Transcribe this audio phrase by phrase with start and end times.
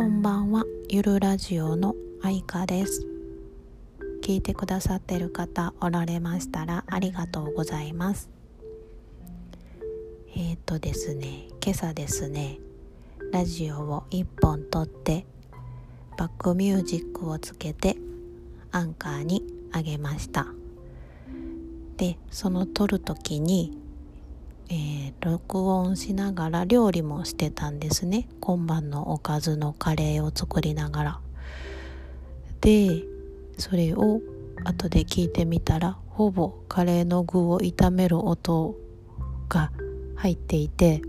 [0.00, 0.64] こんばんは。
[0.88, 3.06] ゆるラジオのあいかです。
[4.22, 8.30] 聞いてくださってる方おられましたらありがとうございます。
[10.34, 12.60] えっ、ー、とですね今朝ですね
[13.30, 15.26] ラジオを1本撮って
[16.16, 17.98] バックミュージックをつけて
[18.72, 20.46] アンカーにあげました。
[21.98, 23.76] でその撮る時に
[24.72, 28.28] えー、録音しながら料理もしてたんですね。
[28.38, 31.20] 今晩のおかずのカレーを作りながら。
[32.60, 33.02] で
[33.58, 34.20] それを
[34.64, 38.76] 後で聞いてみたらほぼカレーの具を炒める音
[39.48, 39.72] が
[40.14, 41.02] 入っていて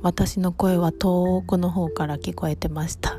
[0.00, 3.18] 私の声は遠くの方から聞こえてました。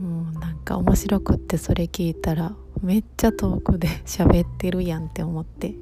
[0.00, 5.74] もうなんか面白くってそれ聞いたらめっちゃ遠くで喋ってるやんって思って。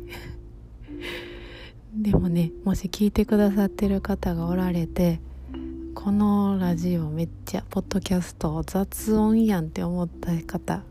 [1.94, 5.20] でもねもし聞いてくださってる方がおられて
[5.94, 10.82] このラジオめっちゃポッドキャスト雑音やんって思った方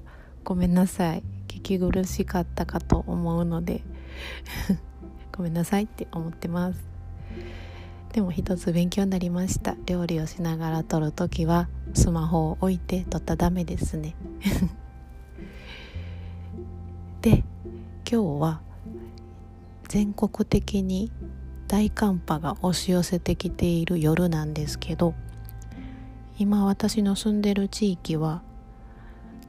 [0.43, 1.23] ごめんなさい。
[1.47, 3.83] 聞き苦しかったかと思うので
[5.35, 6.79] ごめんなさいって思ってます。
[8.13, 9.75] でも一つ勉強になりました。
[9.85, 14.15] 料理をしながら撮る時はスマホを置いて撮ったダメですね。
[17.21, 17.43] で
[18.09, 18.61] 今日は
[19.91, 21.11] 全国的に
[21.67, 25.13] 大寒波が押し寄せてきている夜なんですけど
[26.37, 28.41] 今私の住んでる地域は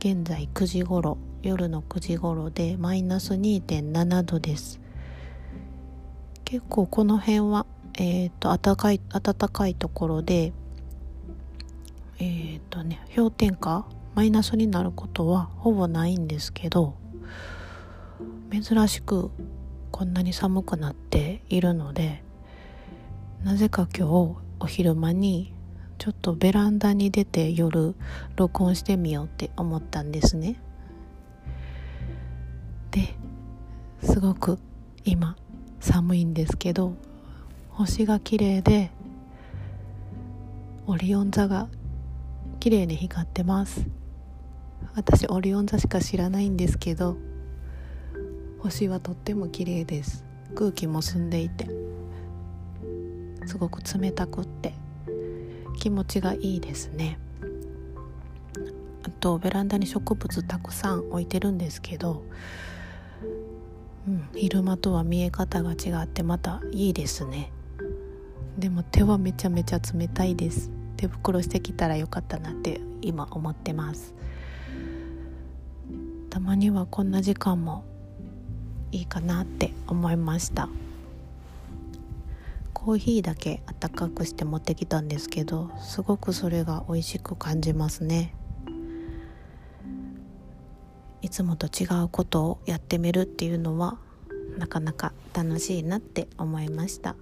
[0.01, 4.81] 現在9時頃夜の9時頃でマイナス2.7度です。
[6.45, 10.53] 結構この辺はえっ、ー、と暖かい暖かいところで
[12.19, 16.97] えっ、ー、とね氷点下マイナスになることはほぼないんですけど
[18.51, 19.31] 珍しく
[19.93, 22.23] こんなに寒くなっているので
[23.45, 25.53] なぜか今日お昼間に
[25.99, 27.95] ちょっとベランダに出て夜
[28.35, 30.61] 録音してみようって思ったんですね。
[32.91, 33.15] で
[34.03, 34.59] すごく
[35.05, 35.37] 今
[35.79, 36.95] 寒いんですけど
[37.71, 38.91] 星が綺麗で
[40.87, 41.69] オリオン座が
[42.59, 43.87] 綺麗に光ってます。
[44.95, 47.17] 私オリオン座しか知らないんですけど
[48.73, 50.25] 星はとっても綺麗です。
[50.55, 51.69] 空気も澄んでいて
[53.45, 54.73] すごく冷たくって
[55.79, 57.19] 気持ちがいいですね。
[59.03, 62.23] あとベランダに植物たくさん置いてるんですけど、
[64.09, 67.53] うん、昼間とは見え方が違ってまたいいですね。
[68.57, 70.71] でも手はめちゃめちゃ冷たいです。
[70.97, 74.15] 手袋してきたらよかったなって今思ってます。
[76.31, 77.85] たまにはこんな時間も
[78.93, 80.69] いいかなって思いました。
[82.73, 88.35] コーヒーだけあったかくして持ってきたんですけどすごくそれが美味しく感じますね。
[91.21, 93.99] いつもと違うことをやってみるっていうのは
[94.59, 97.15] なかなか楽しいなって思いました。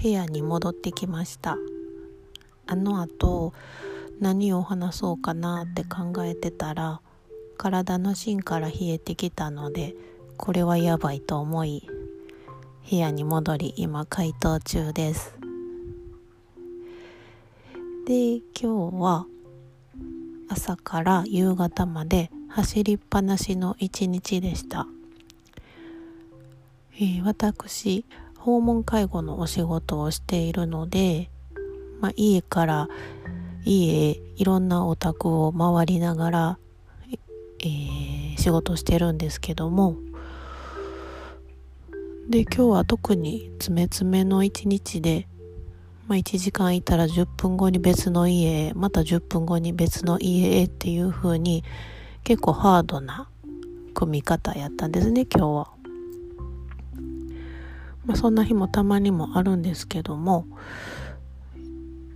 [0.00, 1.56] 部屋に戻ってきました。
[2.66, 3.52] あのあと
[4.20, 7.00] 何を話そうかなって考えてたら
[7.56, 9.94] 体の芯から冷えてきたので
[10.36, 11.88] これはやばいと思い
[12.90, 15.34] 部屋に戻り今解凍中です。
[18.06, 19.26] で今日は
[20.48, 24.86] 朝から夕方まで走りっぱなしの一日でした、
[26.94, 28.06] えー、私
[28.38, 31.30] 訪問介護のお仕事をしているので、
[32.00, 32.88] まあ、家から
[33.64, 36.58] 家へいろんなお宅を回りながら、
[37.60, 39.96] えー、仕事してるんですけども
[42.28, 45.26] で今日は特に詰め詰めの一日で、
[46.06, 51.64] まあ、1時間いたら10分後に別の家へまた10分後に別の家へっていう風に
[52.24, 53.28] 結構ハードな
[53.94, 55.77] 組み方やったんですね今日は。
[58.08, 60.46] まあ、そんな日もたまにもあるんですけども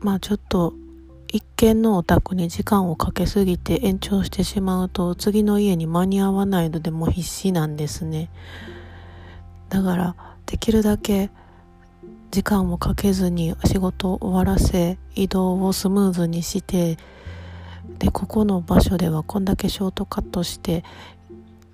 [0.00, 0.73] まあちょっと
[1.29, 8.31] 一軒のお宅に時間をかけすぎて延長してしまうと次の家に間に合わないのでもう必死なんですね。
[9.69, 11.31] だからできるだけ
[12.31, 16.99] 時間をかけずに仕事を終わらせ移動をスムーズにして
[17.99, 20.85] でここの場所ではこんだけショートカットして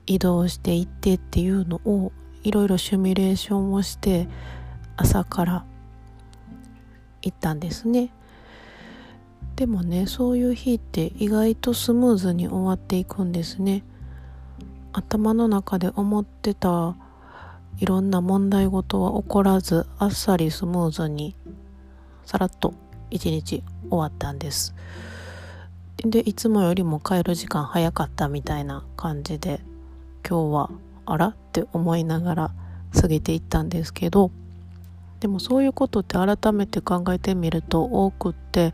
[0.06, 2.12] 移動していってっていうのを
[2.48, 4.26] いろいろシミュレーションをして
[4.96, 5.64] 朝から
[7.20, 8.10] 行ったんですね。
[9.54, 13.84] でもねそういう日って意外とスムーズに終わっていくんですね。
[14.94, 16.96] 頭の中で思ってた
[17.76, 21.36] いろんな問題事は起こらずあっさりスムーズに
[22.24, 22.72] さらっと
[23.10, 24.74] 一日終わったんです。
[25.98, 29.60] でいつもよりも帰る時間早かったみたいな感じで
[30.26, 30.70] 今日は
[31.10, 31.28] あら？
[31.28, 32.50] って思いながら
[32.94, 34.30] 過ぎていったんですけど
[35.20, 38.72] でもそういうことって改めて考えてみると多くって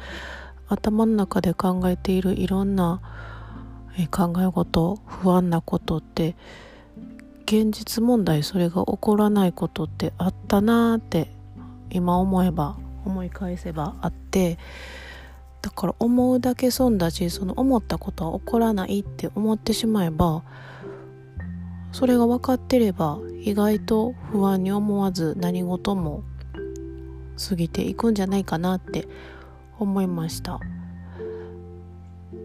[0.69, 3.01] 頭の中で考えているいろんな
[4.11, 6.37] 考え事不安なことって
[7.47, 11.31] 現実問題それが起こらないことってあったなーって
[11.91, 14.59] 今思えば思い返せばあって
[15.63, 20.43] だから思うだけ損だしその思ったことは起こらないって思ってしまえば
[21.95, 26.25] それが分かってれば意外と不安に思わず何事も
[27.49, 29.07] 過ぎていくんじゃないかなって
[29.79, 30.59] 思いました。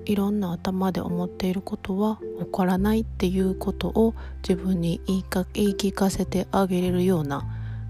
[0.06, 4.14] いろんな頭で思っていることは起こらないっていうことを
[4.48, 7.44] 自分に言いか言い聞かせてあげれるような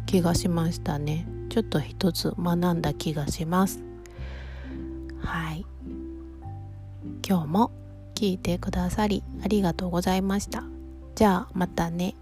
[0.05, 1.27] 気がしましたね。
[1.49, 3.81] ちょっと一つ学んだ気がします。
[5.21, 5.65] はい。
[7.27, 7.71] 今日も
[8.15, 10.78] 聞いてくださりありがとうございました。
[11.19, 12.15] じゃあまたね。